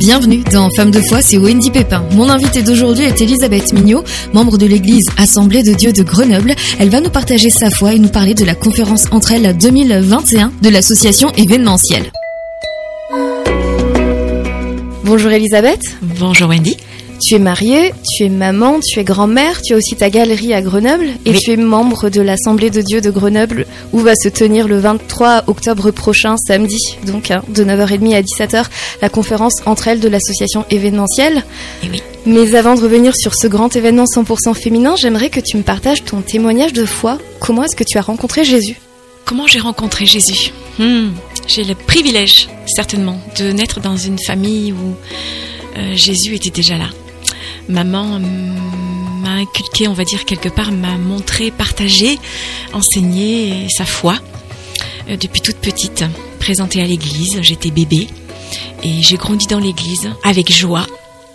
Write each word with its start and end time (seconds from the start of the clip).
Bienvenue 0.00 0.42
dans 0.50 0.70
Femmes 0.74 0.90
de 0.90 1.00
foi, 1.02 1.20
c'est 1.20 1.36
Wendy 1.36 1.70
Pépin. 1.70 2.02
Mon 2.12 2.30
invitée 2.30 2.62
d'aujourd'hui 2.62 3.04
est 3.04 3.20
Elisabeth 3.20 3.74
Mignot, 3.74 4.02
membre 4.32 4.56
de 4.56 4.64
l'église 4.64 5.04
Assemblée 5.18 5.62
de 5.62 5.74
Dieu 5.74 5.92
de 5.92 6.02
Grenoble. 6.02 6.54
Elle 6.78 6.88
va 6.88 7.02
nous 7.02 7.10
partager 7.10 7.50
sa 7.50 7.68
foi 7.68 7.92
et 7.92 7.98
nous 7.98 8.08
parler 8.08 8.32
de 8.32 8.46
la 8.46 8.54
conférence 8.54 9.08
entre 9.10 9.32
elles 9.32 9.54
2021 9.54 10.52
de 10.62 10.68
l'association 10.70 11.30
événementielle. 11.36 12.10
Bonjour 15.04 15.30
Elisabeth. 15.32 15.82
Bonjour 16.00 16.48
Wendy. 16.48 16.78
Tu 17.22 17.34
es 17.34 17.38
mariée, 17.38 17.92
tu 18.16 18.24
es 18.24 18.28
maman, 18.30 18.80
tu 18.80 18.98
es 18.98 19.04
grand-mère, 19.04 19.60
tu 19.62 19.74
as 19.74 19.76
aussi 19.76 19.94
ta 19.94 20.08
galerie 20.08 20.54
à 20.54 20.62
Grenoble 20.62 21.06
et 21.26 21.34
tu 21.34 21.52
es 21.52 21.56
membre 21.56 22.08
de 22.08 22.20
l'Assemblée 22.22 22.70
de 22.70 22.80
Dieu 22.80 23.00
de 23.02 23.10
Grenoble 23.10 23.66
où 23.92 23.98
va 23.98 24.14
se 24.16 24.28
tenir 24.28 24.66
le 24.66 24.78
23 24.78 25.44
octobre 25.46 25.90
prochain, 25.90 26.36
samedi, 26.38 26.78
donc 27.06 27.30
hein, 27.30 27.42
de 27.48 27.62
9h30 27.62 28.14
à 28.16 28.22
17h, 28.22 28.64
la 29.02 29.08
conférence 29.10 29.54
entre 29.66 29.88
elles 29.88 30.00
de 30.00 30.08
l'association 30.08 30.64
événementielle. 30.70 31.44
oui. 31.84 32.02
Mais 32.26 32.54
avant 32.54 32.74
de 32.74 32.80
revenir 32.82 33.14
sur 33.16 33.34
ce 33.34 33.46
grand 33.46 33.74
événement 33.76 34.04
100% 34.04 34.52
féminin, 34.54 34.94
j'aimerais 35.00 35.30
que 35.30 35.40
tu 35.40 35.56
me 35.56 35.62
partages 35.62 36.04
ton 36.04 36.20
témoignage 36.20 36.74
de 36.74 36.84
foi. 36.84 37.18
Comment 37.38 37.64
est-ce 37.64 37.74
que 37.76 37.84
tu 37.84 37.96
as 37.96 38.02
rencontré 38.02 38.44
Jésus? 38.44 38.76
Comment 39.24 39.46
j'ai 39.46 39.58
rencontré 39.58 40.04
Jésus? 40.04 40.52
Hmm, 40.78 41.12
J'ai 41.46 41.64
le 41.64 41.74
privilège, 41.74 42.48
certainement, 42.66 43.18
de 43.38 43.52
naître 43.52 43.80
dans 43.80 43.96
une 43.96 44.18
famille 44.18 44.72
où 44.72 44.94
euh, 45.78 45.94
Jésus 45.94 46.34
était 46.34 46.50
déjà 46.50 46.76
là 46.76 46.88
maman 47.68 48.18
m'a 48.18 49.30
inculqué, 49.30 49.88
on 49.88 49.92
va 49.92 50.04
dire 50.04 50.24
quelque 50.24 50.48
part, 50.48 50.72
m'a 50.72 50.96
montré, 50.96 51.50
partagé, 51.50 52.18
enseigné 52.72 53.68
sa 53.70 53.84
foi 53.84 54.16
euh, 55.08 55.16
depuis 55.16 55.40
toute 55.40 55.56
petite. 55.56 56.04
Présentée 56.38 56.80
à 56.80 56.86
l'église, 56.86 57.38
j'étais 57.42 57.70
bébé 57.70 58.08
et 58.82 59.02
j'ai 59.02 59.16
grandi 59.16 59.46
dans 59.46 59.58
l'église 59.58 60.10
avec 60.24 60.50
joie 60.50 60.86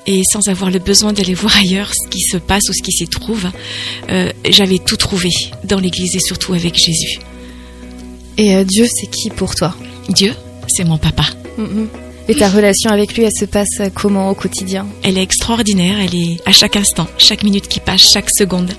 et 0.08 0.24
sans 0.32 0.48
avoir 0.48 0.70
le 0.70 0.80
besoin 0.80 1.14
d'aller 1.14 1.34
voir 1.34 1.58
ailleurs 1.58 1.92
ce 1.94 2.10
qui 2.10 2.22
se 2.22 2.38
passe 2.38 2.64
ou 2.70 2.74
ce 2.74 2.82
qui 2.84 2.92
s'y 2.92 3.08
trouve. 3.08 3.48
Euh, 4.10 4.32
j'avais 4.50 4.80
tout 4.80 4.98
trouvé 4.98 5.30
dans 5.64 5.80
l'église 5.80 6.16
et 6.16 6.20
surtout 6.20 6.54
avec 6.54 6.76
Jésus. 6.76 7.20
Et 8.38 8.56
euh, 8.56 8.64
Dieu, 8.64 8.88
c'est 8.92 9.08
qui 9.08 9.30
pour 9.30 9.56
toi? 9.56 9.76
Dieu, 10.10 10.34
c'est 10.68 10.84
mon 10.84 10.98
papa. 10.98 11.26
Mm-hmm. 11.58 12.05
Et 12.28 12.36
ta 12.36 12.50
relation 12.50 12.90
avec 12.90 13.16
lui, 13.16 13.24
elle 13.24 13.32
se 13.32 13.46
passe 13.46 13.82
comment 13.94 14.32
au 14.32 14.36
quotidien 14.36 14.88
Elle 15.04 15.18
est 15.18 15.24
extraordinaire, 15.24 15.98
elle 16.00 16.16
est 16.16 16.38
à 16.46 16.52
chaque 16.52 16.76
instant, 16.76 17.08
chaque 17.18 17.44
minute 17.44 17.68
qui 17.68 17.80
passe, 17.80 18.02
chaque 18.02 18.32
seconde. 18.32 18.72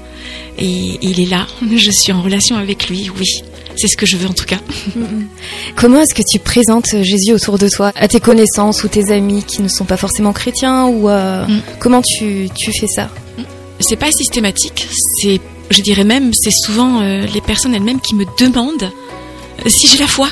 Et 0.59 0.99
il 1.01 1.21
est 1.21 1.31
là, 1.31 1.47
je 1.77 1.91
suis 1.91 2.13
en 2.13 2.23
relation 2.23 2.57
avec 2.57 2.89
lui, 2.89 3.09
oui. 3.17 3.43
C'est 3.77 3.89
ce 3.89 3.97
que 3.97 4.07
je 4.07 4.17
veux 4.17 4.27
en 4.27 4.33
tout 4.33 4.47
cas. 4.47 4.59
Comment 5.77 6.01
est-ce 6.01 6.15
que 6.15 6.23
tu 6.29 6.39
présentes 6.39 7.03
Jésus 7.03 7.33
autour 7.33 7.59
de 7.59 7.69
toi, 7.69 7.93
à 7.95 8.09
tes 8.09 8.21
connaissances 8.21 8.83
ou 8.85 8.89
tes 8.89 9.13
amis 9.13 9.45
qui 9.45 9.63
ne 9.63 9.69
sont 9.69 9.85
pas 9.85 9.99
forcément 9.99 10.33
chrétiens 10.33 10.87
ou 10.87 11.09
euh, 11.09 11.47
mm. 11.47 11.61
comment 11.79 12.03
tu, 12.03 12.49
tu 12.55 12.73
fais 12.73 12.87
ça 12.87 13.11
C'est 13.81 13.97
pas 13.97 14.11
systématique, 14.11 14.89
c'est, 15.21 15.41
je 15.71 15.83
dirais 15.83 16.05
même, 16.05 16.33
c'est 16.33 16.51
souvent 16.51 17.03
euh, 17.03 17.27
les 17.27 17.43
personnes 17.43 17.75
elles-mêmes 17.75 18.01
qui 18.01 18.15
me 18.15 18.25
demandent 18.39 18.91
euh, 19.65 19.69
si 19.69 19.89
j'ai 19.89 19.99
la 19.99 20.07
foi 20.07 20.29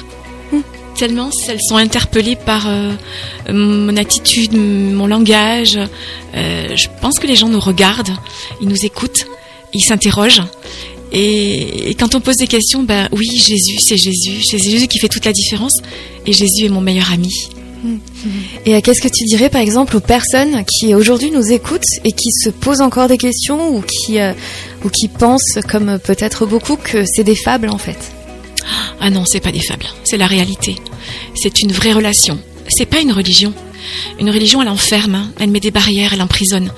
tellement 0.95 1.31
elles 1.49 1.61
sont 1.61 1.77
interpellées 1.77 2.37
par 2.37 2.69
euh, 2.69 2.93
mon 3.53 3.97
attitude, 3.97 4.55
mon 4.55 5.07
langage. 5.07 5.79
Euh, 6.35 6.77
je 6.77 6.89
pense 7.01 7.19
que 7.19 7.27
les 7.27 7.37
gens 7.37 7.49
nous 7.49 7.61
regardent, 7.61 8.17
ils 8.61 8.69
nous 8.69 8.85
écoutent, 8.85 9.27
ils 9.73 9.83
s'interrogent. 9.83 10.43
Et, 11.13 11.95
quand 11.99 12.15
on 12.15 12.21
pose 12.21 12.37
des 12.37 12.47
questions, 12.47 12.83
ben 12.83 13.09
oui, 13.13 13.27
Jésus, 13.37 13.79
c'est 13.79 13.97
Jésus, 13.97 14.43
c'est 14.43 14.59
Jésus 14.59 14.89
qui 14.89 14.99
fait 14.99 15.09
toute 15.09 15.25
la 15.25 15.33
différence. 15.33 15.81
Et 16.27 16.33
Jésus 16.33 16.65
est 16.65 16.69
mon 16.69 16.81
meilleur 16.81 17.13
ami. 17.13 17.31
Et 18.65 18.75
euh, 18.75 18.81
qu'est-ce 18.81 19.03
que 19.03 19.09
tu 19.09 19.25
dirais 19.25 19.51
par 19.51 19.61
exemple 19.61 19.95
aux 19.99 20.01
personnes 20.01 20.65
qui 20.65 20.95
aujourd'hui 20.95 21.31
nous 21.31 21.53
écoutent 21.53 21.83
et 22.03 22.13
qui 22.13 22.31
se 22.33 22.49
posent 22.49 22.81
encore 22.81 23.09
des 23.09 23.19
questions 23.19 23.77
ou 23.77 23.83
qui, 23.83 24.19
ou 24.85 24.89
qui 24.89 25.09
pensent, 25.09 25.59
comme 25.69 25.99
peut-être 25.99 26.47
beaucoup, 26.47 26.77
que 26.77 27.05
c'est 27.05 27.25
des 27.25 27.37
fables 27.37 27.69
en 27.69 27.79
fait? 27.79 27.99
Ah 29.07 29.11
non, 29.11 29.27
c'est 29.27 29.41
pas 29.41 29.53
des 29.53 29.61
fables, 29.61 29.85
c'est 30.05 30.17
la 30.17 30.27
réalité. 30.27 30.77
C'est 31.35 31.61
une 31.61 31.73
vraie 31.73 31.93
relation. 31.93 32.39
C'est 32.69 32.87
pas 32.87 33.01
une 33.01 33.13
religion. 33.13 33.53
Une 34.19 34.31
religion, 34.31 34.63
elle 34.63 34.71
enferme, 34.71 35.15
hein. 35.15 35.31
elle 35.39 35.51
met 35.51 35.61
des 35.61 35.71
barrières, 35.71 36.15
elle 36.15 36.23
emprisonne. 36.23 36.73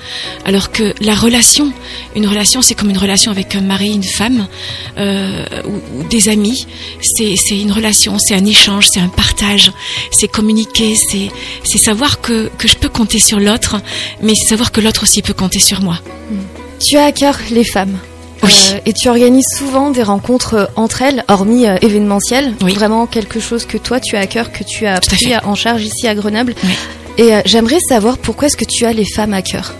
Alors 0.44 0.72
que 0.72 0.92
la 1.00 1.14
relation, 1.14 1.72
une 2.16 2.26
relation, 2.26 2.62
c'est 2.62 2.74
comme 2.74 2.90
une 2.90 2.98
relation 2.98 3.30
avec 3.30 3.54
un 3.54 3.60
mari, 3.60 3.92
une 3.92 4.02
femme, 4.02 4.48
euh, 4.98 5.46
ou, 5.68 6.02
des 6.08 6.28
amis. 6.28 6.66
C'est 7.00 7.36
une 7.50 7.70
relation, 7.70 8.18
c'est 8.18 8.34
un 8.34 8.44
échange, 8.44 8.88
c'est 8.92 8.98
un 8.98 9.06
partage, 9.06 9.70
c'est 10.10 10.26
communiquer, 10.26 10.96
c'est 10.96 11.78
savoir 11.78 12.20
que, 12.20 12.50
que 12.58 12.66
je 12.66 12.74
peux 12.74 12.88
compter 12.88 13.20
sur 13.20 13.38
l'autre, 13.38 13.76
mais 14.20 14.34
savoir 14.34 14.72
que 14.72 14.80
l'autre 14.80 15.04
aussi 15.04 15.22
peut 15.22 15.32
compter 15.32 15.60
sur 15.60 15.80
moi. 15.80 16.00
Tu 16.80 16.96
as 16.96 17.04
à 17.04 17.12
cœur 17.12 17.38
les 17.52 17.62
femmes. 17.62 17.96
Euh, 18.44 18.78
et 18.84 18.92
tu 18.92 19.08
organises 19.08 19.46
souvent 19.56 19.90
des 19.90 20.02
rencontres 20.02 20.54
euh, 20.54 20.66
entre 20.76 21.02
elles, 21.02 21.24
hormis 21.28 21.66
euh, 21.66 21.76
événementielles. 21.80 22.54
Vraiment 22.60 23.06
quelque 23.06 23.40
chose 23.40 23.64
que 23.64 23.78
toi 23.78 24.00
tu 24.00 24.16
as 24.16 24.20
à 24.20 24.26
cœur, 24.26 24.52
que 24.52 24.64
tu 24.64 24.86
as 24.86 25.00
pris 25.00 25.36
en 25.44 25.54
charge 25.54 25.82
ici 25.82 26.06
à 26.06 26.14
Grenoble. 26.14 26.54
Et 27.18 27.30
j'aimerais 27.46 27.78
savoir 27.88 28.18
pourquoi 28.18 28.48
est-ce 28.48 28.58
que 28.58 28.66
tu 28.66 28.84
as 28.84 28.92
les 28.92 29.06
femmes 29.06 29.32
à 29.32 29.40
cœur? 29.40 29.74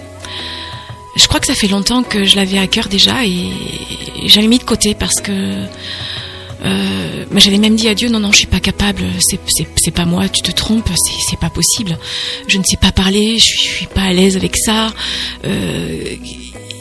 Je 1.16 1.26
crois 1.28 1.38
que 1.38 1.46
ça 1.46 1.54
fait 1.54 1.68
longtemps 1.68 2.02
que 2.02 2.24
je 2.24 2.36
l'avais 2.36 2.58
à 2.58 2.66
cœur 2.66 2.88
déjà 2.88 3.24
et 3.24 3.50
j'avais 4.24 4.46
mis 4.46 4.58
de 4.58 4.64
côté 4.64 4.94
parce 4.94 5.20
que 5.20 5.32
j'avais 7.36 7.58
même 7.58 7.76
dit 7.76 7.88
à 7.88 7.94
Dieu 7.94 8.08
non 8.08 8.18
non 8.18 8.32
je 8.32 8.38
suis 8.38 8.46
pas 8.46 8.60
capable 8.60 9.02
c'est 9.18 9.90
pas 9.90 10.04
moi 10.04 10.28
tu 10.28 10.42
te 10.42 10.50
trompes 10.50 10.90
c'est 11.28 11.38
pas 11.38 11.50
possible 11.50 11.98
je 12.48 12.58
ne 12.58 12.64
sais 12.64 12.76
pas 12.76 12.92
parler 12.92 13.38
je 13.38 13.44
suis, 13.44 13.58
suis 13.58 13.86
pas 13.86 14.02
à 14.02 14.12
l'aise 14.12 14.36
avec 14.36 14.56
ça 14.56 14.92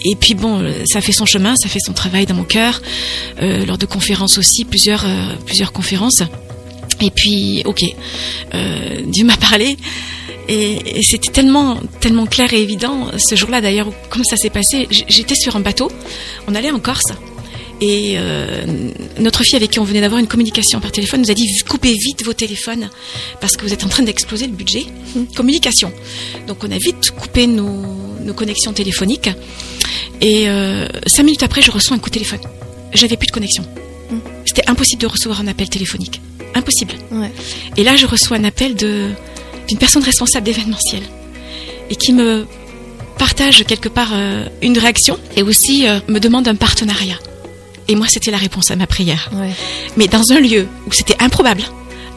et 0.06 0.16
puis 0.16 0.36
bon, 0.36 0.64
ça 0.86 1.02
fait 1.02 1.12
son 1.12 1.26
chemin, 1.26 1.56
ça 1.56 1.68
fait 1.68 1.80
son 1.80 1.92
travail 1.92 2.28
dans 2.28 2.36
mon 2.36 2.44
cœur. 2.44 2.80
Euh, 3.42 3.66
lors 3.66 3.80
de 3.80 3.88
conférences 3.88 4.38
aussi, 4.38 4.64
plusieurs, 4.64 5.04
euh, 5.04 5.36
plusieurs 5.48 5.74
conférences. 5.74 6.22
Et 7.02 7.10
puis, 7.10 7.64
ok, 7.66 7.82
euh, 8.54 9.02
Dieu 9.08 9.26
m'a 9.26 9.36
parlé. 9.36 9.78
Et, 10.48 11.02
c'était 11.02 11.32
tellement, 11.32 11.80
tellement 12.00 12.28
clair 12.28 12.54
et 12.54 12.62
évident 12.62 13.08
ce 13.18 13.36
jour-là 13.36 13.62
d'ailleurs, 13.62 13.88
comme 14.10 14.24
ça 14.24 14.38
s'est 14.38 14.52
passé. 14.52 14.88
J'étais 14.92 15.34
sur 15.34 15.56
un 15.56 15.60
bateau, 15.60 15.92
on 16.48 16.54
allait 16.54 16.70
en 16.70 16.80
Corse. 16.80 17.12
Et 17.82 18.18
notre 19.20 19.44
fille 19.44 19.58
avec 19.58 19.72
qui 19.72 19.80
on 19.80 19.84
venait 19.84 20.02
d'avoir 20.02 20.20
une 20.20 20.28
communication 20.28 20.80
par 20.80 20.92
téléphone 20.92 21.22
nous 21.22 21.32
a 21.32 21.34
dit 21.34 21.48
coupez 21.68 21.94
vite 21.94 22.24
vos 22.24 22.34
téléphones 22.34 22.90
parce 23.42 23.58
que 23.58 23.66
vous 23.66 23.74
êtes 23.74 23.84
en 23.84 23.90
train 23.90 24.04
d'exploser 24.04 24.48
le 24.48 24.54
budget. 24.54 24.86
Mmh. 25.16 25.26
Communication. 25.36 25.92
Donc 26.48 26.64
on 26.64 26.72
a 26.72 26.78
vite 26.78 27.12
coupé 27.12 27.48
nos, 27.48 27.84
nos 28.22 28.34
connexions 28.34 28.74
téléphoniques. 28.74 29.30
Et 30.22 30.50
euh, 30.50 30.88
cinq 31.06 31.24
minutes 31.24 31.44
après, 31.44 31.62
je 31.62 31.72
reçois 31.72 31.96
un 31.96 32.00
coup 32.00 32.10
de 32.10 32.16
téléphone. 32.16 32.40
J'avais 32.94 33.18
plus 33.18 33.28
de 33.28 33.32
connexion. 33.32 33.64
Hmm. 34.10 34.20
C'était 34.46 34.70
impossible 34.70 35.02
de 35.02 35.08
recevoir 35.08 35.42
un 35.42 35.48
appel 35.48 35.70
téléphonique. 35.70 36.22
Impossible. 36.54 36.94
Et 37.76 37.84
là, 37.84 37.96
je 37.96 38.06
reçois 38.06 38.38
un 38.38 38.44
appel 38.44 38.76
de 38.76 39.10
d'une 39.68 39.80
personne 39.80 40.04
responsable 40.04 40.46
d'événementiel 40.46 41.02
et 41.90 41.96
qui 41.96 42.14
me 42.14 42.46
partage 43.18 43.64
quelque 43.66 43.90
part 43.90 44.12
euh, 44.14 44.46
une 44.62 44.78
réaction 44.78 45.18
et 45.36 45.42
aussi 45.42 45.88
euh, 45.88 46.00
me 46.08 46.20
demande 46.20 46.48
un 46.48 46.56
partenariat. 46.56 47.18
Et 47.88 47.96
moi, 47.96 48.08
c'était 48.10 48.32
la 48.32 48.38
réponse 48.38 48.72
à 48.72 48.76
ma 48.76 48.88
prière. 48.88 49.30
Mais 49.98 50.08
dans 50.08 50.32
un 50.32 50.40
lieu 50.40 50.68
où 50.88 50.92
c'était 50.92 51.22
improbable, 51.22 51.64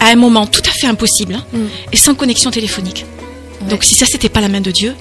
à 0.00 0.06
un 0.08 0.16
moment 0.16 0.46
tout 0.46 0.62
à 0.64 0.70
fait 0.70 0.86
impossible, 0.86 1.34
hein, 1.34 1.44
hmm. 1.52 1.66
et 1.92 1.96
sans 1.96 2.14
connexion 2.14 2.50
téléphonique. 2.50 3.04
Donc 3.68 3.84
si 3.84 3.94
ça 3.94 4.06
c'était 4.10 4.28
pas 4.28 4.40
la 4.40 4.48
main 4.48 4.60
de 4.60 4.70
Dieu, 4.70 4.94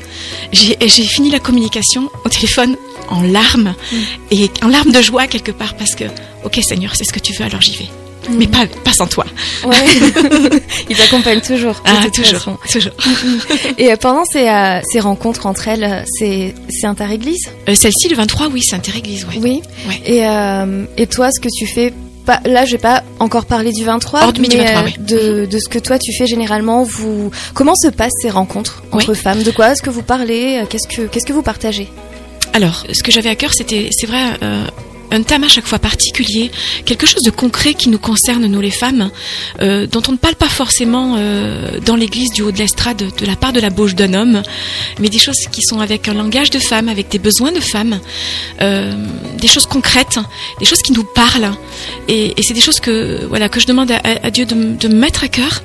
j'ai 0.51 1.03
fini 1.03 1.29
la 1.29 1.39
communication 1.39 2.09
au 2.25 2.29
téléphone 2.29 2.75
en 3.07 3.21
larmes 3.21 3.75
mm. 3.91 3.97
et 4.31 4.51
en 4.63 4.67
larmes 4.67 4.91
de 4.91 5.01
joie 5.01 5.27
quelque 5.27 5.51
part 5.51 5.75
parce 5.75 5.95
que 5.95 6.05
ok 6.43 6.59
Seigneur 6.67 6.95
c'est 6.95 7.03
ce 7.03 7.13
que 7.13 7.19
tu 7.19 7.33
veux 7.33 7.45
alors 7.45 7.61
j'y 7.61 7.75
vais. 7.75 7.89
Mais 8.29 8.47
pas, 8.47 8.65
pas 8.83 8.91
sans 8.91 9.07
toi. 9.07 9.25
Ouais. 9.65 9.75
Il 10.89 10.97
t'accompagne 10.97 11.41
toujours. 11.41 11.81
Ah, 11.85 12.05
toujours, 12.13 12.57
toujours. 12.69 12.93
Et 13.77 13.91
euh, 13.91 13.95
pendant 13.95 14.23
ces, 14.25 14.47
euh, 14.49 14.81
ces, 14.91 14.99
rencontres 14.99 15.45
entre 15.45 15.67
elles, 15.67 16.03
c'est 16.19 16.53
inter-église? 16.83 17.47
Euh, 17.69 17.75
Celle-ci, 17.75 18.09
le 18.09 18.15
23, 18.15 18.47
oui, 18.47 18.61
c'est 18.63 18.75
inter-église, 18.75 19.25
ouais. 19.25 19.39
Oui. 19.41 19.61
Ouais. 19.87 20.01
Et, 20.05 21.01
et 21.01 21.07
toi, 21.07 21.29
ce 21.31 21.39
que 21.39 21.49
tu 21.49 21.65
fais 21.67 21.93
là, 22.43 22.65
je 22.65 22.71
vais 22.71 22.77
pas 22.77 23.03
encore 23.19 23.45
parler 23.45 23.71
du 23.71 23.85
23, 23.85 24.33
mais 24.39 24.47
de, 24.99 25.45
de, 25.45 25.59
ce 25.59 25.69
que 25.69 25.79
toi 25.79 25.97
tu 25.97 26.11
fais 26.17 26.27
généralement. 26.27 26.83
Vous, 26.83 27.31
comment 27.53 27.75
se 27.75 27.87
passent 27.87 28.11
ces 28.21 28.29
rencontres 28.29 28.83
entre 28.91 29.13
femmes? 29.13 29.43
De 29.43 29.51
quoi 29.51 29.71
est-ce 29.71 29.81
que 29.81 29.89
vous 29.89 30.03
parlez? 30.03 30.61
Qu'est-ce 30.69 30.93
que 30.93 31.03
qu'est-ce 31.03 31.25
que 31.25 31.31
vous 31.31 31.41
partagez? 31.41 31.87
Alors, 32.57 32.85
ce 32.91 33.03
que 33.03 33.11
j'avais 33.11 33.29
à 33.29 33.35
cœur, 33.35 33.53
c'était, 33.53 33.89
c'est 33.91 34.07
vrai, 34.07 34.23
euh, 34.41 34.65
un 35.11 35.23
thème 35.23 35.43
à 35.43 35.47
chaque 35.47 35.65
fois 35.65 35.79
particulier, 35.79 36.51
quelque 36.85 37.05
chose 37.05 37.23
de 37.23 37.31
concret 37.31 37.73
qui 37.73 37.89
nous 37.89 37.99
concerne, 37.99 38.45
nous 38.45 38.61
les 38.61 38.71
femmes, 38.71 39.09
euh, 39.61 39.87
dont 39.87 40.01
on 40.07 40.13
ne 40.13 40.17
parle 40.17 40.35
pas 40.35 40.49
forcément 40.49 41.15
euh, 41.17 41.79
dans 41.85 41.95
l'église 41.95 42.31
du 42.31 42.41
haut 42.41 42.51
de 42.51 42.57
l'estrade 42.57 42.97
de 42.97 43.25
la 43.25 43.35
part 43.35 43.53
de 43.53 43.59
la 43.59 43.69
bouche 43.69 43.95
d'un 43.95 44.13
homme, 44.13 44.41
mais 44.99 45.09
des 45.09 45.19
choses 45.19 45.47
qui 45.51 45.61
sont 45.61 45.79
avec 45.79 46.07
un 46.07 46.13
langage 46.13 46.49
de 46.49 46.59
femme, 46.59 46.89
avec 46.89 47.09
des 47.09 47.19
besoins 47.19 47.51
de 47.51 47.59
femme, 47.59 47.99
des 48.59 49.47
choses 49.47 49.65
concrètes, 49.65 50.19
des 50.59 50.65
choses 50.65 50.81
qui 50.81 50.91
nous 50.91 51.03
parlent. 51.03 51.53
Et, 52.07 52.33
c'est 52.41 52.53
des 52.53 52.61
choses 52.61 52.79
que, 52.79 53.25
voilà, 53.25 53.49
que 53.49 53.59
je 53.59 53.67
demande 53.67 53.91
à, 53.91 54.31
Dieu 54.31 54.45
de, 54.45 54.55
me 54.87 54.95
mettre 54.95 55.23
à 55.23 55.27
cœur 55.27 55.63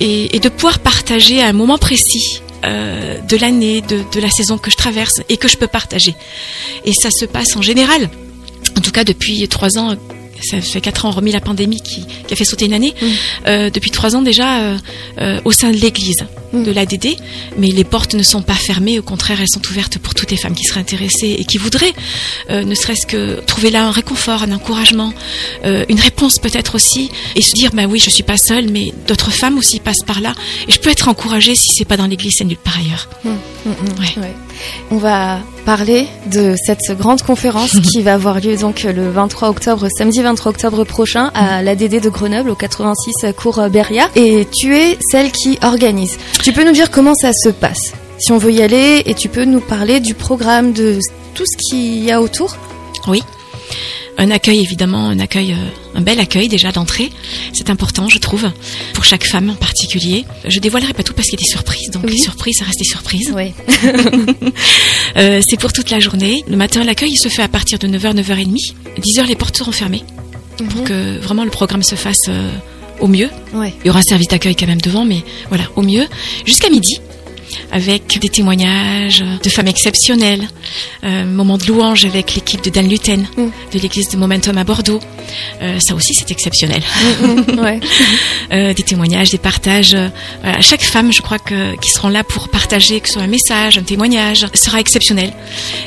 et, 0.00 0.34
et 0.36 0.40
de 0.40 0.48
pouvoir 0.48 0.78
partager 0.78 1.40
à 1.40 1.46
un 1.46 1.52
moment 1.52 1.78
précis 1.78 2.40
euh, 2.64 3.20
de 3.20 3.36
l'année, 3.36 3.82
de, 3.82 4.02
de 4.12 4.20
la 4.20 4.30
saison 4.30 4.58
que 4.58 4.68
je 4.68 4.76
traverse 4.76 5.22
et 5.28 5.36
que 5.36 5.46
je 5.46 5.56
peux 5.56 5.68
partager. 5.68 6.16
Et 6.84 6.92
ça 6.92 7.10
se 7.12 7.24
passe 7.24 7.54
en 7.56 7.62
général. 7.62 8.10
En 8.78 8.80
tout 8.80 8.92
cas, 8.92 9.04
depuis 9.04 9.46
trois 9.48 9.76
ans, 9.78 9.94
ça 10.40 10.60
fait 10.60 10.80
quatre 10.80 11.04
ans, 11.04 11.10
remis 11.10 11.32
la 11.32 11.40
pandémie 11.40 11.80
qui, 11.80 12.06
qui 12.06 12.32
a 12.32 12.36
fait 12.36 12.44
sauter 12.44 12.66
une 12.66 12.72
année, 12.74 12.94
Mm. 13.02 13.06
euh, 13.48 13.70
depuis 13.70 13.90
trois 13.90 14.14
ans 14.14 14.22
déjà 14.22 14.60
euh, 14.60 14.78
euh, 15.20 15.40
au 15.44 15.50
sein 15.50 15.72
de 15.72 15.76
l'Église, 15.76 16.24
Mm. 16.52 16.62
de 16.62 16.70
l'ADD. 16.70 17.06
Mais 17.58 17.66
les 17.68 17.82
portes 17.82 18.14
ne 18.14 18.22
sont 18.22 18.40
pas 18.42 18.54
fermées, 18.54 19.00
au 19.00 19.02
contraire, 19.02 19.38
elles 19.40 19.48
sont 19.52 19.60
ouvertes 19.68 19.98
pour 19.98 20.14
toutes 20.14 20.30
les 20.30 20.36
femmes 20.36 20.54
qui 20.54 20.62
seraient 20.62 20.78
intéressées 20.80 21.34
et 21.40 21.44
qui 21.44 21.58
voudraient, 21.58 21.92
ne 22.50 22.74
serait-ce 22.74 23.04
que 23.06 23.40
trouver 23.46 23.70
là 23.70 23.84
un 23.86 23.90
réconfort, 23.90 24.44
un 24.44 24.52
encouragement, 24.52 25.12
une 25.64 26.00
réponse 26.00 26.38
peut-être 26.38 26.76
aussi, 26.76 27.10
et 27.34 27.42
se 27.42 27.52
dire, 27.54 27.70
bah 27.74 27.86
oui, 27.88 27.98
je 27.98 28.08
suis 28.08 28.22
pas 28.22 28.36
seule, 28.38 28.68
mais 28.70 28.94
d'autres 29.08 29.32
femmes 29.32 29.58
aussi 29.58 29.80
passent 29.80 30.04
par 30.06 30.20
là, 30.20 30.34
et 30.68 30.72
je 30.72 30.78
peux 30.78 30.90
être 30.90 31.08
encouragée 31.08 31.54
si 31.56 31.68
c'est 31.74 31.84
pas 31.84 31.96
dans 31.96 32.06
l'Église, 32.06 32.34
c'est 32.38 32.44
nulle 32.44 32.56
part 32.58 32.78
ailleurs. 32.78 33.08
Mm, 33.24 33.28
Ouais. 34.00 34.22
ouais. 34.22 34.34
On 34.92 34.96
va 34.98 35.40
parler 35.68 36.06
de 36.32 36.54
cette 36.56 36.96
grande 36.96 37.20
conférence 37.20 37.78
qui 37.92 38.00
va 38.00 38.14
avoir 38.14 38.40
lieu 38.40 38.56
donc 38.56 38.84
le 38.84 39.10
23 39.10 39.50
octobre, 39.50 39.88
samedi 39.98 40.22
23 40.22 40.52
octobre 40.52 40.84
prochain 40.84 41.30
à 41.34 41.62
l'ADD 41.62 42.00
de 42.00 42.08
Grenoble 42.08 42.48
au 42.48 42.54
86 42.54 43.34
cours 43.36 43.60
Beria. 43.68 44.08
Et 44.16 44.46
tu 44.50 44.74
es 44.74 44.96
celle 45.10 45.30
qui 45.30 45.58
organise. 45.62 46.16
Tu 46.42 46.54
peux 46.54 46.64
nous 46.64 46.72
dire 46.72 46.90
comment 46.90 47.12
ça 47.14 47.32
se 47.34 47.50
passe? 47.50 47.92
Si 48.18 48.32
on 48.32 48.38
veut 48.38 48.52
y 48.52 48.62
aller 48.62 49.02
et 49.04 49.12
tu 49.12 49.28
peux 49.28 49.44
nous 49.44 49.60
parler 49.60 50.00
du 50.00 50.14
programme, 50.14 50.72
de 50.72 51.00
tout 51.34 51.44
ce 51.44 51.58
qu'il 51.58 52.02
y 52.02 52.10
a 52.10 52.22
autour? 52.22 52.56
Oui. 53.06 53.22
Un 54.20 54.30
accueil 54.32 54.58
évidemment, 54.60 55.06
un 55.08 55.20
accueil, 55.20 55.52
euh, 55.52 55.56
un 55.94 56.00
bel 56.00 56.18
accueil 56.18 56.48
déjà 56.48 56.72
d'entrée. 56.72 57.10
C'est 57.52 57.70
important, 57.70 58.08
je 58.08 58.18
trouve, 58.18 58.50
pour 58.92 59.04
chaque 59.04 59.24
femme 59.24 59.50
en 59.50 59.54
particulier. 59.54 60.24
Je 60.44 60.58
dévoilerai 60.58 60.92
pas 60.92 61.04
tout 61.04 61.12
parce 61.14 61.28
qu'il 61.28 61.38
y 61.38 61.42
a 61.42 61.44
des 61.44 61.50
surprises, 61.50 61.90
donc 61.90 62.02
Oui. 62.04 62.12
les 62.12 62.18
surprises, 62.18 62.56
ça 62.58 62.64
reste 62.64 62.78
des 62.78 62.84
surprises. 62.84 63.32
Oui. 63.34 63.52
Euh, 65.16 65.40
c'est 65.48 65.58
pour 65.58 65.72
toute 65.72 65.90
la 65.90 65.98
journée. 66.00 66.44
Le 66.48 66.56
matin, 66.56 66.84
l'accueil 66.84 67.10
il 67.12 67.16
se 67.16 67.28
fait 67.28 67.42
à 67.42 67.48
partir 67.48 67.78
de 67.78 67.88
9h, 67.88 68.14
9h30. 68.14 68.56
10h, 69.00 69.26
les 69.26 69.34
portes 69.36 69.56
seront 69.56 69.72
fermées 69.72 70.04
pour 70.70 70.84
que 70.84 71.18
vraiment 71.18 71.44
le 71.44 71.50
programme 71.50 71.82
se 71.82 71.94
fasse 71.94 72.26
euh, 72.28 72.50
au 73.00 73.06
mieux. 73.08 73.30
Ouais. 73.54 73.72
Il 73.82 73.86
y 73.86 73.90
aura 73.90 74.00
un 74.00 74.02
service 74.02 74.28
d'accueil 74.28 74.54
quand 74.54 74.66
même 74.66 74.80
devant, 74.80 75.04
mais 75.04 75.22
voilà, 75.48 75.64
au 75.76 75.82
mieux. 75.82 76.06
Jusqu'à 76.44 76.68
midi, 76.68 77.00
avec 77.72 78.18
des 78.20 78.28
témoignages 78.28 79.22
de 79.42 79.48
femmes 79.50 79.68
exceptionnelles, 79.68 80.48
euh, 81.04 81.24
moment 81.24 81.58
de 81.58 81.64
louange 81.66 82.04
avec 82.04 82.34
l'équipe 82.34 82.62
de 82.64 82.70
Dan 82.70 82.88
Luten, 82.88 83.26
Mm. 83.36 83.48
de 83.72 83.78
l'église 83.78 84.08
de 84.08 84.16
Momentum 84.16 84.56
à 84.58 84.64
Bordeaux. 84.64 85.00
Euh, 85.62 85.78
ça 85.80 85.94
aussi, 85.94 86.14
c'est 86.14 86.30
exceptionnel. 86.30 86.82
Mm, 87.22 87.58
ouais. 87.60 87.80
Euh, 88.50 88.72
des 88.72 88.82
témoignages, 88.82 89.28
des 89.28 89.36
partages. 89.36 89.94
voilà. 90.42 90.60
Chaque 90.62 90.80
femme, 90.82 91.12
je 91.12 91.20
crois 91.20 91.38
que 91.38 91.76
qui 91.82 91.90
seront 91.90 92.08
là 92.08 92.24
pour 92.24 92.48
partager, 92.48 92.98
que 93.00 93.06
ce 93.08 93.14
soit 93.14 93.22
un 93.22 93.26
message, 93.26 93.76
un 93.76 93.82
témoignage, 93.82 94.46
sera 94.54 94.80
exceptionnel. 94.80 95.34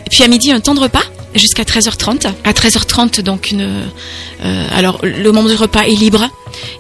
Et 0.06 0.10
puis 0.12 0.22
à 0.24 0.28
midi, 0.28 0.52
un 0.52 0.60
temps 0.60 0.76
de 0.76 0.80
repas 0.80 1.02
jusqu'à 1.34 1.64
13h30. 1.64 2.28
À 2.44 2.52
13h30, 2.54 3.22
donc 3.22 3.50
une. 3.50 3.86
euh, 4.46 4.68
alors 4.72 5.00
le 5.02 5.32
moment 5.32 5.50
du 5.50 5.56
repas 5.56 5.82
est 5.86 5.96
libre. 5.96 6.30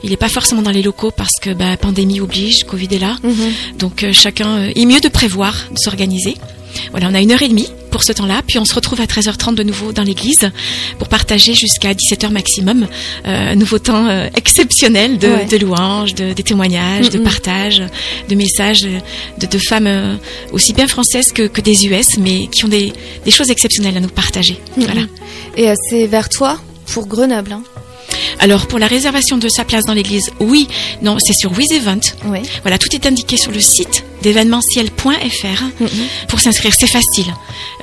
Il 0.03 0.09
n'est 0.11 0.17
pas 0.17 0.29
forcément 0.29 0.61
dans 0.61 0.71
les 0.71 0.81
locaux 0.83 1.11
parce 1.11 1.39
que 1.41 1.51
bah, 1.53 1.77
pandémie 1.77 2.19
oblige, 2.21 2.63
Covid 2.65 2.87
est 2.91 2.99
là. 2.99 3.17
Mhm. 3.23 3.33
Donc 3.79 4.03
euh, 4.03 4.11
chacun, 4.13 4.47
euh, 4.57 4.71
il 4.75 4.83
est 4.83 4.85
mieux 4.85 4.99
de 5.01 5.09
prévoir, 5.09 5.55
de 5.71 5.77
s'organiser. 5.77 6.35
Voilà, 6.91 7.09
on 7.11 7.13
a 7.13 7.19
une 7.19 7.31
heure 7.33 7.41
et 7.41 7.49
demie 7.49 7.67
pour 7.91 8.01
ce 8.03 8.13
temps-là, 8.13 8.41
puis 8.47 8.57
on 8.57 8.63
se 8.63 8.73
retrouve 8.73 9.01
à 9.01 9.05
13h30 9.05 9.55
de 9.55 9.63
nouveau 9.63 9.91
dans 9.91 10.03
l'église 10.03 10.49
pour 10.97 11.09
partager 11.09 11.53
jusqu'à 11.53 11.93
17h 11.93 12.29
maximum 12.31 12.87
euh, 13.25 13.51
un 13.51 13.55
nouveau 13.55 13.77
temps 13.77 14.05
euh, 14.07 14.29
exceptionnel 14.37 15.17
de, 15.17 15.27
Ouais. 15.27 15.45
de 15.45 15.57
louanges, 15.57 16.15
de, 16.15 16.31
des 16.31 16.43
témoignages, 16.43 17.09
de 17.09 17.17
Mhm. 17.17 17.23
partage, 17.25 17.83
de 18.29 18.35
messages 18.35 18.83
de, 18.83 19.45
de 19.45 19.57
femmes 19.57 19.87
euh, 19.87 20.15
aussi 20.53 20.71
bien 20.71 20.87
françaises 20.87 21.33
que, 21.33 21.47
que 21.47 21.59
des 21.59 21.87
US, 21.87 22.17
mais 22.17 22.47
qui 22.47 22.63
ont 22.63 22.69
des, 22.69 22.93
des 23.25 23.31
choses 23.31 23.49
exceptionnelles 23.49 23.97
à 23.97 23.99
nous 23.99 24.07
partager. 24.07 24.57
Voilà. 24.77 25.01
Et 25.57 25.73
c'est 25.89 26.07
vers 26.07 26.29
toi 26.29 26.57
pour 26.93 27.05
Grenoble. 27.07 27.51
Hein. 27.51 27.63
Alors 28.39 28.67
pour 28.67 28.79
la 28.79 28.87
réservation 28.87 29.37
de 29.37 29.47
sa 29.49 29.65
place 29.65 29.85
dans 29.85 29.93
l'église, 29.93 30.29
oui, 30.39 30.67
non, 31.01 31.17
c'est 31.19 31.33
sur 31.33 31.51
WizEvent. 31.51 31.99
Ouais. 32.25 32.41
Voilà, 32.61 32.77
tout 32.77 32.93
est 32.93 33.05
indiqué 33.05 33.37
sur 33.37 33.51
le 33.51 33.59
site 33.59 34.03
d'événementiel.fr. 34.21 35.63
Mhm. 35.79 35.89
Pour 36.27 36.39
s'inscrire, 36.39 36.73
c'est 36.77 36.87
facile. 36.87 37.33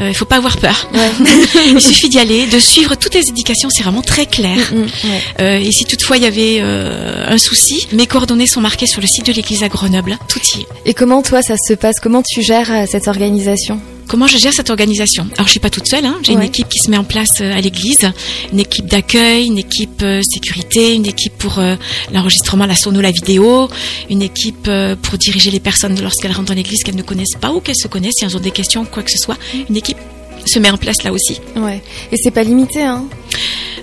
Euh, 0.01 0.09
Il 0.09 0.15
faut 0.15 0.25
pas 0.25 0.37
avoir 0.37 0.57
peur. 0.57 0.89
Ouais. 0.95 1.11
Il 1.69 1.81
suffit 1.81 2.09
d'y 2.09 2.19
aller, 2.19 2.47
de 2.47 2.59
suivre 2.59 2.95
toutes 2.95 3.15
les 3.15 3.29
indications, 3.29 3.71
c'est 3.71 3.83
vraiment 3.83 4.03
très 4.03 4.27
clair. 4.27 4.59
Mhm. 4.73 4.83
Ouais. 4.83 5.23
Euh, 5.41 5.59
et 5.59 5.73
si 5.73 5.85
toutefois 5.85 6.17
il 6.17 6.23
y 6.23 6.27
avait 6.27 6.59
euh, 6.61 7.27
un 7.29 7.39
souci, 7.39 7.87
mes 7.93 8.07
coordonnées 8.07 8.47
sont 8.47 8.61
marquées 8.61 8.87
sur 8.87 9.01
le 9.01 9.07
site 9.07 9.27
de 9.27 9.33
l'église 9.33 9.63
à 9.63 9.69
Grenoble. 9.69 10.19
Tout 10.29 10.41
y 10.57 10.61
est. 10.61 10.67
Et 10.85 10.95
comment 10.95 11.23
toi 11.23 11.43
ça 11.43 11.55
se 11.57 11.75
passe? 11.75 11.97
Comment 12.01 12.23
tu 12.23 12.43
gères 12.43 12.87
cette 12.91 13.09
organisation? 13.09 13.81
Comment 14.09 14.27
je 14.27 14.39
gère 14.39 14.55
cette 14.55 14.71
organisation? 14.71 15.29
Alors 15.35 15.47
je 15.47 15.51
suis 15.51 15.61
pas 15.61 15.69
toute 15.69 15.87
seule, 15.87 16.07
hein. 16.07 16.19
j'ai 16.23 16.33
une 16.33 16.43
équipe 16.43 16.69
qui 16.69 16.79
se 16.79 16.91
met 16.91 16.97
en 16.97 17.05
place 17.05 17.41
euh, 17.43 17.53
à 17.53 17.61
l'église, 17.61 18.11
une 18.53 18.61
équipe 18.61 18.87
d'accueil, 18.87 19.47
une 19.47 19.59
équipe 19.59 20.03
euh, 20.03 20.23
sécurité, 20.23 20.95
une 20.95 21.05
équipe 21.05 21.37
pour 21.37 21.59
euh, 21.59 21.77
l'enregistrement, 22.13 22.65
la 22.65 22.75
sono, 22.75 23.03
la 23.03 23.11
vidéo, 23.11 23.69
une 24.09 24.23
équipe 24.23 24.67
euh, 24.67 24.97
pour 24.97 25.19
diriger 25.19 25.51
les 25.51 25.61
personnes 25.61 26.01
lorsqu'elles 26.01 26.33
rentrent 26.33 26.49
dans 26.49 26.55
l'église 26.55 26.83
qu'elles 26.83 26.97
ne 26.97 27.03
connaissent 27.03 27.37
pas 27.39 27.53
ou 27.53 27.61
qu'elles 27.61 27.77
se 27.77 27.89
connaissent, 27.89 28.15
si 28.19 28.25
elles 28.25 28.37
ont 28.37 28.41
des 28.41 28.51
questions, 28.51 28.87
quoi 28.87 29.03
que 29.03 29.11
ce 29.11 29.19
soit. 29.19 29.37
Une 29.69 29.77
équipe 29.77 29.99
se 30.47 30.59
met 30.59 30.71
en 30.71 30.79
place 30.79 31.03
là 31.03 31.13
aussi. 31.13 31.41
Ouais. 31.57 31.83
Et 32.11 32.17
c'est 32.17 32.31
pas 32.31 32.43
limité, 32.43 32.83
hein? 32.83 33.05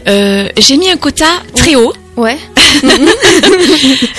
Euh, 0.07 0.49
j'ai 0.57 0.77
mis 0.77 0.89
un 0.89 0.97
quota 0.97 1.29
très 1.53 1.75
haut. 1.75 1.93
Ouais. 2.17 2.37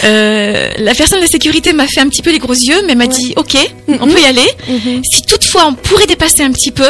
Euh, 0.04 0.70
la 0.78 0.94
personne 0.94 1.18
de 1.18 1.24
la 1.24 1.30
sécurité 1.30 1.72
m'a 1.72 1.86
fait 1.86 2.00
un 2.00 2.08
petit 2.08 2.22
peu 2.22 2.30
les 2.30 2.38
gros 2.38 2.52
yeux, 2.54 2.82
mais 2.86 2.94
m'a 2.94 3.04
Ouais. 3.04 3.08
dit 3.10 3.32
OK, 3.36 3.54
Mhm. 3.88 3.98
on 4.00 4.06
peut 4.06 4.20
y 4.20 4.24
aller. 4.24 4.48
Mhm. 4.68 5.02
Si 5.04 5.22
toutefois 5.22 5.66
on 5.68 5.74
pourrait 5.74 6.06
dépasser 6.06 6.42
un 6.42 6.52
petit 6.52 6.70
peu, 6.70 6.88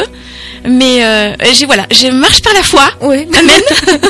mais 0.67 1.03
euh, 1.03 1.33
j'ai 1.57 1.65
voilà, 1.65 1.85
je 1.91 2.07
marche 2.07 2.41
par 2.41 2.53
la 2.53 2.63
foi. 2.63 2.83
Ouais. 3.01 3.27
Amen. 3.37 3.61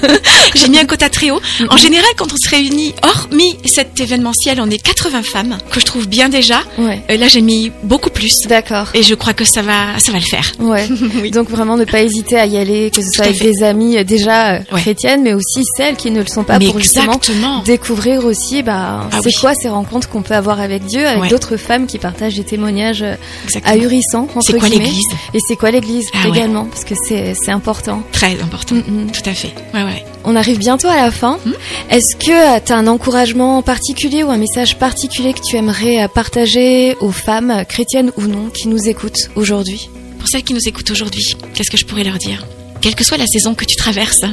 j'ai 0.56 0.68
mis 0.70 0.78
un 0.80 0.86
quota 0.86 1.10
très 1.10 1.32
haut. 1.32 1.40
En 1.70 1.78
général, 1.78 2.10
quand 2.18 2.32
on 2.32 2.38
se 2.38 2.50
réunit, 2.50 2.94
hormis 3.04 3.58
cet 3.66 4.00
événementiel, 4.00 4.60
on 4.62 4.70
est 4.70 4.82
80 4.82 5.22
femmes 5.24 5.58
que 5.72 5.80
je 5.80 5.86
trouve 5.86 6.08
bien 6.08 6.30
déjà. 6.30 6.62
Ouais. 6.78 7.02
Euh, 7.12 7.18
là, 7.18 7.28
j'ai 7.28 7.42
mis 7.42 7.72
beaucoup 7.84 8.10
plus. 8.10 8.42
D'accord. 8.48 8.88
Et 8.94 9.04
je 9.04 9.16
crois 9.16 9.34
que 9.34 9.46
ça 9.46 9.62
va, 9.62 9.98
ça 10.00 10.12
va 10.12 10.20
le 10.20 10.26
faire. 10.26 10.52
Ouais. 10.60 10.88
Oui. 11.22 11.32
Donc 11.32 11.50
vraiment 11.50 11.78
ne 11.78 11.86
pas 11.86 12.02
hésiter 12.02 12.38
à 12.38 12.46
y 12.46 12.58
aller, 12.58 12.92
que 12.94 13.02
ce 13.02 13.10
soit 13.10 13.26
avec 13.26 13.38
fait. 13.38 13.52
des 13.52 13.64
amies 13.64 13.98
euh, 13.98 14.04
déjà 14.04 14.60
Ouais. 14.72 14.82
chrétiennes, 14.82 15.24
mais 15.24 15.34
aussi 15.34 15.64
celles 15.78 15.96
qui 15.96 16.12
ne 16.12 16.20
le 16.22 16.28
sont 16.28 16.44
pas 16.44 16.60
Mais 16.60 16.68
pour 16.68 16.80
justement 16.80 17.20
découvrir 17.66 18.26
aussi 18.26 18.62
bah, 18.62 19.08
Ah 19.12 19.20
c'est 19.22 19.28
oui. 19.28 19.34
quoi 19.40 19.54
ces 19.56 19.70
rencontres 19.70 20.10
qu'on 20.10 20.22
peut 20.22 20.36
avoir 20.36 20.60
avec 20.60 20.86
Dieu, 20.86 21.06
avec 21.08 21.22
Ouais. 21.24 21.28
d'autres 21.30 21.58
femmes 21.58 21.88
qui 21.88 21.98
partagent 21.98 22.36
des 22.36 22.44
témoignages 22.44 23.04
exactement. 23.46 23.74
ahurissants 23.74 24.28
entre 24.36 24.46
C'est 24.46 24.58
quoi 24.60 24.70
l'église? 24.70 25.04
Et 25.34 25.40
c'est 25.48 25.56
quoi 25.56 25.72
l'église? 25.72 26.06
Ah. 26.14 26.28
Également 26.48 26.66
parce 26.66 26.84
que 26.84 26.96
c'est 27.06 27.52
important. 27.52 28.04
Très 28.12 28.40
important. 28.42 28.76
Mhm. 28.76 29.12
Tout 29.12 29.30
à 29.30 29.34
fait. 29.34 29.54
Ouais, 29.74 29.84
ouais. 29.84 30.04
On 30.24 30.36
arrive 30.36 30.58
bientôt 30.58 30.88
à 30.88 30.96
la 30.96 31.12
fin. 31.12 31.40
Hmm. 31.46 31.54
Est-ce 31.90 32.16
que 32.16 32.60
tu 32.66 32.72
as 32.72 32.78
un 32.78 32.88
encouragement 32.88 33.62
particulier 33.62 34.24
ou 34.24 34.30
un 34.30 34.38
message 34.38 34.78
particulier 34.78 35.34
que 35.34 35.42
tu 35.42 35.56
aimerais 35.56 36.04
euh, 36.04 36.08
partager 36.08 36.96
aux 37.00 37.12
femmes, 37.12 37.52
euh, 37.52 37.64
chrétiennes 37.64 38.12
ou 38.18 38.24
non, 38.24 38.50
qui 38.50 38.68
nous 38.68 38.88
écoutent 38.88 39.30
aujourd'hui? 39.36 39.90
Pour 40.20 40.28
celles 40.28 40.44
qui 40.44 40.54
nous 40.54 40.68
écoutent 40.68 40.92
aujourd'hui, 40.92 41.24
qu'est-ce 41.54 41.72
que 41.72 41.78
je 41.78 41.86
pourrais 41.86 42.04
leur 42.04 42.18
dire? 42.18 42.46
Quelle 42.82 42.96
que 42.96 43.04
soit 43.04 43.18
la 43.18 43.28
saison 43.28 43.56
que 43.56 43.66
tu 43.66 43.76
traverses, 43.76 44.26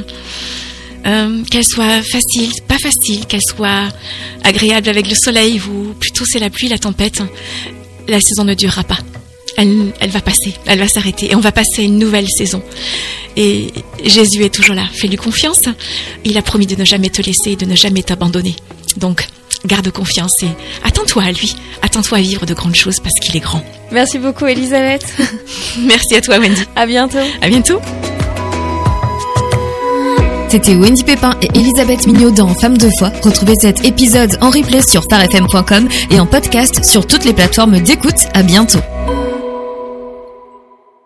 euh, 1.05 1.43
qu'elle 1.49 1.63
soit 1.63 2.01
facile, 2.01 2.51
pas 2.67 2.77
facile, 2.77 3.25
qu'elle 3.25 3.45
soit 3.47 3.87
agréable 4.43 4.89
avec 4.89 5.07
le 5.07 5.15
soleil 5.15 5.61
ou 5.61 5.93
plutôt 5.93 6.25
c'est 6.25 6.39
la 6.39 6.49
pluie, 6.49 6.67
la 6.67 6.77
tempête, 6.77 7.21
la 8.07 8.19
saison 8.19 8.43
ne 8.43 8.53
durera 8.53 8.83
pas. 8.83 8.97
Elle, 9.57 9.93
elle 9.99 10.09
va 10.09 10.21
passer, 10.21 10.53
elle 10.65 10.79
va 10.79 10.87
s'arrêter 10.87 11.31
et 11.31 11.35
on 11.35 11.39
va 11.39 11.51
passer 11.51 11.79
à 11.79 11.81
une 11.83 11.97
nouvelle 11.97 12.27
saison. 12.29 12.61
Et 13.37 13.67
Jésus 14.03 14.43
est 14.43 14.53
toujours 14.53 14.75
là. 14.75 14.85
Fais-lui 14.93 15.17
confiance. 15.17 15.63
Il 16.23 16.37
a 16.37 16.41
promis 16.41 16.65
de 16.67 16.75
ne 16.75 16.85
jamais 16.85 17.09
te 17.09 17.21
laisser 17.21 17.51
et 17.51 17.55
de 17.55 17.65
ne 17.65 17.75
jamais 17.75 18.03
t'abandonner. 18.03 18.55
Donc, 18.97 19.27
garde 19.65 19.89
confiance 19.91 20.43
et 20.43 20.47
attends-toi 20.83 21.23
à 21.23 21.31
lui. 21.31 21.55
Attends-toi 21.81 22.17
à 22.17 22.21
vivre 22.21 22.45
de 22.45 22.53
grandes 22.53 22.75
choses 22.75 22.99
parce 22.99 23.15
qu'il 23.19 23.35
est 23.35 23.41
grand. 23.41 23.63
Merci 23.91 24.19
beaucoup 24.19 24.45
Elisabeth. 24.45 25.05
Merci 25.79 26.15
à 26.15 26.21
toi, 26.21 26.37
Wendy. 26.39 26.63
à 26.75 26.85
bientôt. 26.85 27.17
À 27.41 27.47
bientôt. 27.47 27.79
C'était 30.47 30.75
Wendy 30.75 31.03
Pépin 31.03 31.33
et 31.41 31.49
Elisabeth 31.57 32.07
Mignot 32.07 32.31
dans 32.31 32.53
Femmes 32.55 32.77
de 32.77 32.89
foi. 32.89 33.11
Retrouvez 33.23 33.55
cet 33.59 33.83
épisode 33.83 34.37
en 34.41 34.49
replay 34.49 34.81
sur 34.81 35.03
farfm.com 35.09 35.89
et 36.11 36.19
en 36.19 36.25
podcast 36.25 36.85
sur 36.85 37.05
toutes 37.05 37.25
les 37.25 37.33
plateformes 37.33 37.79
d'écoute. 37.79 38.15
À 38.33 38.43
bientôt. 38.43 38.79